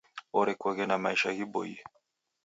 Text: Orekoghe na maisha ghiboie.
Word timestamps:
Orekoghe 0.39 0.85
na 0.87 0.97
maisha 1.03 1.31
ghiboie. 1.37 1.79